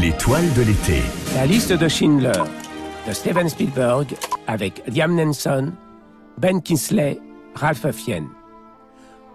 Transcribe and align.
L'étoile 0.00 0.52
de 0.54 0.62
l'été. 0.62 1.02
La 1.36 1.46
liste 1.46 1.72
de 1.72 1.86
Schindler 1.86 2.32
de 3.06 3.12
Steven 3.12 3.48
Spielberg 3.48 4.16
avec 4.48 4.82
Liam 4.88 5.14
Neeson, 5.14 5.72
Ben 6.36 6.60
Kingsley, 6.60 7.20
Ralph 7.54 7.88
Fiennes. 7.92 8.28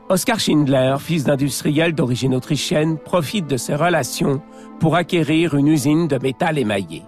Oscar 0.10 0.38
Schindler, 0.38 0.98
fils 1.00 1.24
d'industriel 1.24 1.94
d'origine 1.94 2.36
autrichienne, 2.36 2.98
profite 2.98 3.48
de 3.48 3.56
ses 3.56 3.74
relations 3.76 4.42
pour 4.82 4.98
acquérir 4.98 5.56
une 5.56 5.68
usine 5.68 6.10
de 6.10 6.18
métal 6.18 6.58
émaillé. 6.58 7.04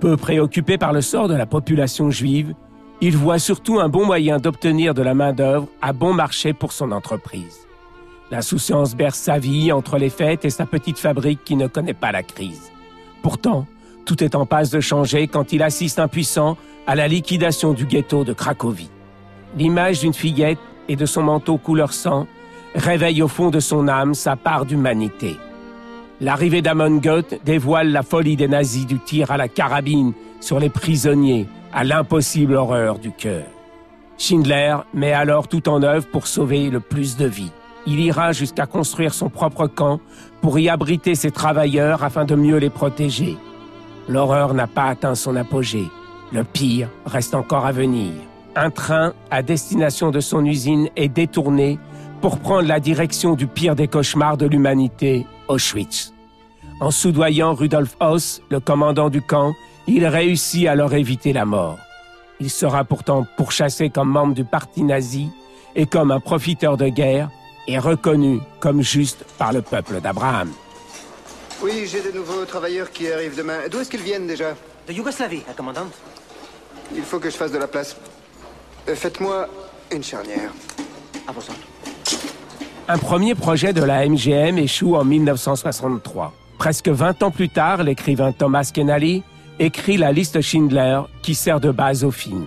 Peu 0.00 0.18
préoccupé 0.18 0.76
par 0.76 0.92
le 0.92 1.00
sort 1.00 1.28
de 1.28 1.34
la 1.34 1.46
population 1.46 2.10
juive, 2.10 2.52
il 3.00 3.16
voit 3.16 3.38
surtout 3.38 3.80
un 3.80 3.88
bon 3.88 4.04
moyen 4.04 4.36
d'obtenir 4.36 4.92
de 4.92 5.02
la 5.02 5.14
main-d'œuvre 5.14 5.68
à 5.80 5.94
bon 5.94 6.12
marché 6.12 6.52
pour 6.52 6.72
son 6.72 6.92
entreprise. 6.92 7.66
L'insouciance 8.30 8.96
berce 8.96 9.18
sa 9.18 9.38
vie 9.38 9.70
entre 9.70 9.98
les 9.98 10.10
fêtes 10.10 10.44
et 10.44 10.50
sa 10.50 10.66
petite 10.66 10.98
fabrique 10.98 11.44
qui 11.44 11.56
ne 11.56 11.68
connaît 11.68 11.94
pas 11.94 12.12
la 12.12 12.22
crise. 12.22 12.72
Pourtant, 13.22 13.66
tout 14.04 14.22
est 14.22 14.34
en 14.34 14.46
passe 14.46 14.70
de 14.70 14.80
changer 14.80 15.28
quand 15.28 15.52
il 15.52 15.62
assiste 15.62 15.98
impuissant 15.98 16.56
à 16.86 16.94
la 16.94 17.08
liquidation 17.08 17.72
du 17.72 17.86
ghetto 17.86 18.24
de 18.24 18.32
Cracovie. 18.32 18.90
L'image 19.56 20.00
d'une 20.00 20.14
fillette 20.14 20.58
et 20.88 20.96
de 20.96 21.06
son 21.06 21.22
manteau 21.22 21.56
couleur 21.56 21.92
sang 21.92 22.26
réveille 22.74 23.22
au 23.22 23.28
fond 23.28 23.50
de 23.50 23.60
son 23.60 23.88
âme 23.88 24.14
sa 24.14 24.36
part 24.36 24.66
d'humanité. 24.66 25.36
L'arrivée 26.20 26.62
d'Amon 26.62 27.00
dévoile 27.44 27.92
la 27.92 28.02
folie 28.02 28.36
des 28.36 28.48
nazis 28.48 28.86
du 28.86 28.98
tir 28.98 29.30
à 29.30 29.36
la 29.36 29.48
carabine 29.48 30.12
sur 30.40 30.58
les 30.58 30.70
prisonniers 30.70 31.46
à 31.72 31.84
l'impossible 31.84 32.54
horreur 32.54 32.98
du 32.98 33.10
cœur. 33.10 33.44
Schindler 34.18 34.76
met 34.94 35.12
alors 35.12 35.46
tout 35.46 35.68
en 35.68 35.82
œuvre 35.82 36.06
pour 36.06 36.26
sauver 36.26 36.70
le 36.70 36.80
plus 36.80 37.16
de 37.16 37.26
vies. 37.26 37.52
Il 37.86 38.00
ira 38.00 38.32
jusqu'à 38.32 38.66
construire 38.66 39.14
son 39.14 39.28
propre 39.28 39.68
camp 39.68 40.00
pour 40.40 40.58
y 40.58 40.68
abriter 40.68 41.14
ses 41.14 41.30
travailleurs 41.30 42.02
afin 42.02 42.24
de 42.24 42.34
mieux 42.34 42.56
les 42.56 42.70
protéger. 42.70 43.36
L'horreur 44.08 44.54
n'a 44.54 44.66
pas 44.66 44.84
atteint 44.84 45.14
son 45.14 45.36
apogée. 45.36 45.86
Le 46.32 46.42
pire 46.42 46.88
reste 47.04 47.34
encore 47.34 47.64
à 47.64 47.72
venir. 47.72 48.12
Un 48.56 48.70
train 48.70 49.12
à 49.30 49.42
destination 49.42 50.10
de 50.10 50.20
son 50.20 50.44
usine 50.44 50.88
est 50.96 51.08
détourné 51.08 51.78
pour 52.20 52.38
prendre 52.38 52.66
la 52.66 52.80
direction 52.80 53.34
du 53.34 53.46
pire 53.46 53.76
des 53.76 53.86
cauchemars 53.86 54.36
de 54.36 54.46
l'humanité, 54.46 55.26
Auschwitz. 55.48 56.12
En 56.80 56.90
soudoyant 56.90 57.54
Rudolf 57.54 57.96
Hoss, 58.00 58.42
le 58.50 58.60
commandant 58.60 59.10
du 59.10 59.22
camp, 59.22 59.54
il 59.86 60.06
réussit 60.06 60.66
à 60.66 60.74
leur 60.74 60.92
éviter 60.94 61.32
la 61.32 61.44
mort. 61.44 61.78
Il 62.40 62.50
sera 62.50 62.84
pourtant 62.84 63.26
pourchassé 63.36 63.90
comme 63.90 64.10
membre 64.10 64.34
du 64.34 64.44
parti 64.44 64.82
nazi 64.82 65.28
et 65.74 65.86
comme 65.86 66.10
un 66.10 66.20
profiteur 66.20 66.76
de 66.76 66.88
guerre 66.88 67.30
est 67.66 67.78
reconnu 67.78 68.40
comme 68.60 68.82
juste 68.82 69.24
par 69.38 69.52
le 69.52 69.62
peuple 69.62 70.00
d'Abraham. 70.00 70.50
Oui, 71.62 71.86
j'ai 71.90 72.02
de 72.02 72.16
nouveaux 72.16 72.44
travailleurs 72.44 72.90
qui 72.90 73.10
arrivent 73.10 73.36
demain. 73.36 73.60
D'où 73.70 73.78
est-ce 73.80 73.90
qu'ils 73.90 74.02
viennent 74.02 74.26
déjà? 74.26 74.54
De 74.86 74.92
Yougoslavie, 74.92 75.42
la 75.46 75.54
commandante. 75.54 75.92
Il 76.94 77.02
faut 77.02 77.18
que 77.18 77.30
je 77.30 77.36
fasse 77.36 77.50
de 77.52 77.58
la 77.58 77.66
place. 77.66 77.96
Euh, 78.88 78.94
Faites-moi 78.94 79.48
une 79.90 80.04
charnière. 80.04 80.52
À 81.26 81.32
vos 81.32 81.40
ordres. 81.40 81.54
Un 82.88 82.98
premier 82.98 83.34
projet 83.34 83.72
de 83.72 83.82
la 83.82 84.06
MGM 84.06 84.58
échoue 84.58 84.94
en 84.94 85.04
1963. 85.04 86.32
Presque 86.58 86.88
20 86.88 87.22
ans 87.24 87.30
plus 87.30 87.48
tard, 87.48 87.82
l'écrivain 87.82 88.32
Thomas 88.32 88.70
Kennedy 88.72 89.22
écrit 89.58 89.96
la 89.96 90.12
liste 90.12 90.40
Schindler 90.40 91.00
qui 91.22 91.34
sert 91.34 91.58
de 91.58 91.70
base 91.70 92.04
au 92.04 92.10
film. 92.10 92.46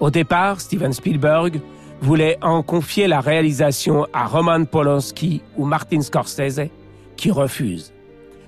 Au 0.00 0.10
départ, 0.10 0.60
Steven 0.60 0.92
Spielberg 0.92 1.60
voulait 2.00 2.38
en 2.42 2.62
confier 2.62 3.06
la 3.06 3.20
réalisation 3.20 4.06
à 4.12 4.26
Roman 4.26 4.64
Polanski 4.64 5.42
ou 5.56 5.64
Martin 5.64 6.00
Scorsese, 6.00 6.68
qui 7.16 7.30
refusent. 7.30 7.92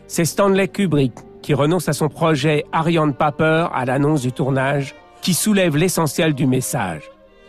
C'est 0.07 0.25
Stanley 0.25 0.69
Kubrick 0.69 1.13
qui 1.43 1.55
renonce 1.55 1.89
à 1.89 1.93
son 1.93 2.09
projet 2.09 2.65
Ariane 2.73 3.15
Paper 3.15 3.69
à 3.73 3.85
l'annonce 3.85 4.23
du 4.23 4.33
tournage, 4.33 4.95
qui 5.23 5.35
soulève 5.35 5.77
l'essentiel 5.77 6.35
du 6.35 6.47
message. 6.47 7.03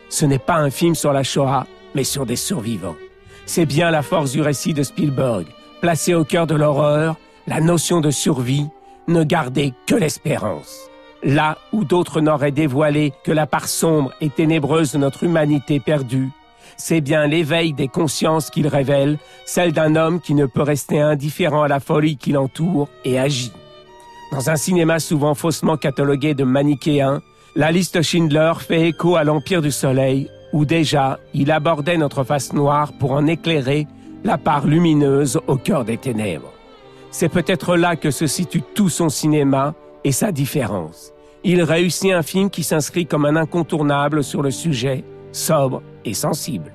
Ce 0.10 0.26
n'est 0.26 0.40
pas 0.40 0.56
un 0.56 0.70
film 0.70 0.96
sur 0.96 1.14
la 1.14 1.24
Shoah, 1.24 1.68
mais 1.96 2.04
sur 2.04 2.26
des 2.26 2.36
survivants. 2.36 2.96
C'est 3.46 3.66
bien 3.66 3.92
la 3.92 4.02
force 4.02 4.32
du 4.32 4.42
récit 4.42 4.74
de 4.74 4.84
Spielberg, 4.84 5.48
placé 5.82 6.14
au 6.14 6.24
cœur 6.24 6.48
de 6.48 6.56
l'horreur, 6.56 7.18
la 7.48 7.62
notion 7.62 8.00
de 8.00 8.12
survie, 8.12 8.68
ne 9.08 9.24
garder 9.24 9.74
que 9.88 9.96
l'espérance 9.96 10.89
là 11.24 11.58
où 11.72 11.84
d'autres 11.84 12.22
n'auraient 12.22 12.52
dévoilé 12.52 13.14
que 13.24 13.32
la 13.32 13.46
part 13.46 13.68
sombre 13.68 14.12
et 14.22 14.30
ténébreuse 14.30 14.94
de 14.94 14.98
notre 14.98 15.24
humanité 15.24 15.80
perdue, 15.80 16.30
c'est 16.78 17.02
bien 17.02 17.28
l'éveil 17.28 17.74
des 17.74 17.88
consciences 17.90 18.50
qu'il 18.50 18.68
révèle, 18.68 19.18
celle 19.46 19.74
d'un 19.74 19.96
homme 19.96 20.22
qui 20.22 20.34
ne 20.34 20.46
peut 20.46 20.62
rester 20.62 21.00
indifférent 21.00 21.64
à 21.64 21.68
la 21.68 21.80
folie 21.80 22.18
qui 22.18 22.32
l'entoure 22.32 22.88
et 23.04 23.20
agit. 23.20 23.52
Dans 24.32 24.50
un 24.50 24.56
cinéma 24.56 25.00
souvent 25.00 25.36
faussement 25.36 25.76
catalogué 25.76 26.34
de 26.36 26.44
manichéen, 26.44 27.22
la 27.56 27.72
liste 27.72 28.02
Schindler 28.02 28.54
fait 28.60 28.88
écho 28.88 29.16
à 29.16 29.24
l'Empire 29.24 29.62
du 29.62 29.72
Soleil, 29.72 30.30
où 30.54 30.66
déjà 30.66 31.20
il 31.34 31.52
abordait 31.52 31.98
notre 31.98 32.24
face 32.24 32.54
noire 32.54 32.94
pour 32.94 33.12
en 33.12 33.28
éclairer 33.28 33.88
la 34.24 34.38
part 34.38 34.66
lumineuse 34.66 35.40
au 35.48 35.56
cœur 35.56 35.84
des 35.84 35.98
ténèbres. 35.98 36.52
C'est 37.12 37.30
peut-être 37.30 37.76
là 37.76 37.96
que 37.96 38.12
se 38.12 38.28
situe 38.28 38.62
tout 38.76 38.90
son 38.90 39.10
cinéma, 39.10 39.74
et 40.04 40.12
sa 40.12 40.32
différence. 40.32 41.14
Il 41.44 41.62
réussit 41.64 42.12
un 42.12 42.22
film 42.22 42.50
qui 42.50 42.64
s'inscrit 42.64 43.06
comme 43.06 43.26
un 43.26 43.36
incontournable 43.36 44.24
sur 44.24 44.42
le 44.42 44.52
sujet, 44.52 45.04
sobre 45.32 45.82
et 46.06 46.14
sensible. 46.14 46.74